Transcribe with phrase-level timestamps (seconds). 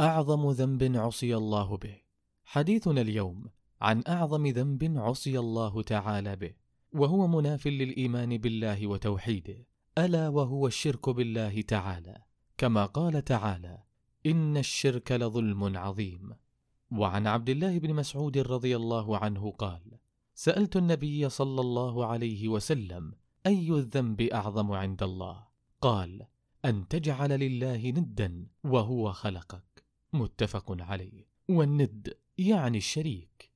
[0.00, 1.96] أعظم ذنب عصي الله به.
[2.44, 3.44] حديثنا اليوم
[3.80, 6.54] عن أعظم ذنب عصي الله تعالى به
[6.92, 9.66] وهو مناف للإيمان بالله وتوحيده.
[9.98, 12.22] ألا وهو الشرك بالله تعالى.
[12.58, 13.78] كما قال تعالى
[14.26, 16.32] إن الشرك لظلم عظيم.
[16.90, 19.98] وعن عبد الله بن مسعود رضي الله عنه قال
[20.34, 23.14] سألت النبي صلى الله عليه وسلم
[23.46, 25.46] أي الذنب أعظم عند الله؟
[25.80, 26.26] قال
[26.64, 29.75] أن تجعل لله ندا وهو خلقك.
[30.18, 31.26] متفق عليه.
[31.48, 33.52] والند يعني الشريك.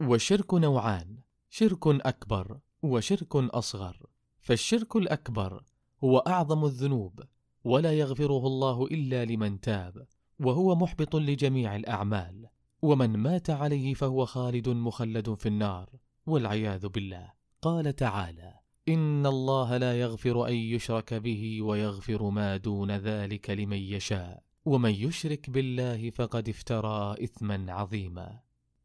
[0.00, 1.18] والشرك نوعان
[1.50, 4.06] شرك أكبر وشرك أصغر.
[4.40, 5.62] فالشرك الأكبر
[6.04, 7.20] هو أعظم الذنوب
[7.64, 10.06] ولا يغفره الله إلا لمن تاب
[10.40, 12.48] وهو محبط لجميع الأعمال.
[12.82, 15.90] ومن مات عليه فهو خالد مخلد في النار
[16.26, 17.32] والعياذ بالله.
[17.62, 18.54] قال تعالى
[18.88, 24.47] إن الله لا يغفر أن يشرك به ويغفر ما دون ذلك لمن يشاء.
[24.68, 28.40] ومن يشرك بالله فقد افترى إثما عظيما.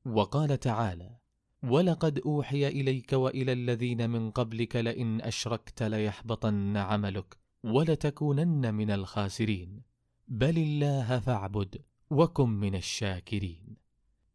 [0.06, 1.18] وقال تعالى
[1.64, 9.82] ولقد أوحي إليك وإلى الذين من قبلك لئن أشركت ليحبطن عملك ولتكونن من الخاسرين.
[10.28, 13.76] بل الله فاعبد وكن من الشاكرين.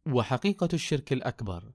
[0.07, 1.71] وحقيقة الشرك الأكبر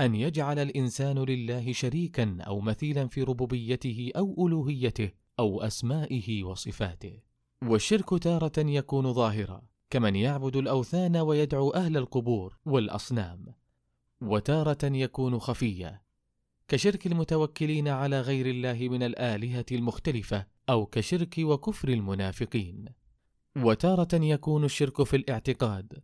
[0.00, 7.33] أن يجعل الإنسان لله شريكا أو مثيلا في ربوبيته أو ألوهيته أو أسمائه وصفاته.
[7.64, 13.54] والشرك تارة يكون ظاهرا كمن يعبد الأوثان ويدعو أهل القبور والأصنام.
[14.20, 16.00] وتارة يكون خفيا
[16.68, 22.84] كشرك المتوكلين على غير الله من الآلهة المختلفة أو كشرك وكفر المنافقين.
[23.56, 26.02] وتارة يكون الشرك في الاعتقاد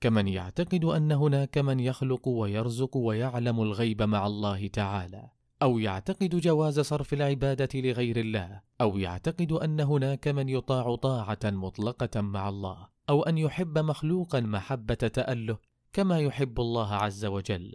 [0.00, 5.30] كمن يعتقد أن هناك من يخلق ويرزق ويعلم الغيب مع الله تعالى.
[5.62, 12.20] أو يعتقد جواز صرف العبادة لغير الله أو يعتقد أن هناك من يطاع طاعة مطلقة
[12.20, 15.58] مع الله أو أن يحب مخلوقا محبة تأله
[15.92, 17.74] كما يحب الله عز وجل.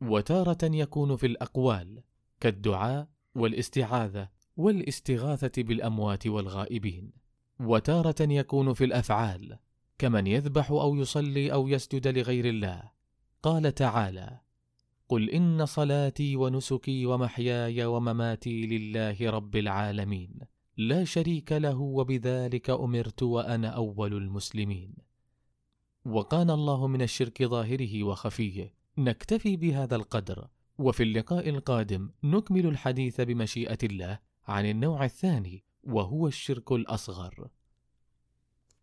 [0.00, 2.02] وتارة يكون في الأقوال
[2.40, 7.12] كالدعاء والاستعاذة والاستغاثة بالأموات والغائبين.
[7.60, 9.58] وتارة يكون في الأفعال
[9.98, 12.90] كمن يذبح أو يصلي أو يسجد لغير الله.
[13.42, 14.40] قال تعالى
[15.12, 20.38] قل ان صلاتي ونسكي ومحياي ومماتي لله رب العالمين.
[20.76, 24.94] لا شريك له وبذلك امرت وأنا اول المسلمين.
[26.04, 28.74] وقال الله من الشرك ظاهره وخفيه.
[28.98, 30.48] نكتفي بهذا القدر.
[30.78, 34.18] وفي اللقاء القادم نكمل الحديث بمشيئه الله
[34.48, 37.48] عن النوع الثاني وهو الشرك الاصغر.